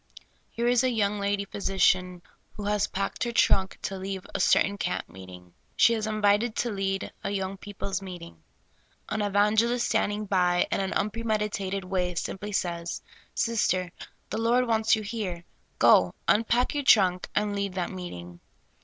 [0.49, 4.39] Here is a young lady phj^si cian who has packed her trunk to leave a
[4.39, 5.53] certain camp meeting.
[5.75, 8.41] She is invited to lead a 3'Oung people's meeting.
[9.09, 13.03] An evangelist standing by, in an unpremedita ted way, simply says:''
[13.45, 13.91] Sister,
[14.31, 15.43] the Lord wants you here;
[15.77, 18.39] go, unpack your trunk, and lead that meeting.